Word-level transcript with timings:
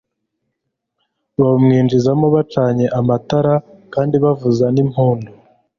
bawumwinjizamo 1.37 2.27
bacanye 2.35 2.85
amatara 2.99 3.53
kandi 3.93 4.15
bavuza 4.23 4.65
n'impundu 4.75 5.31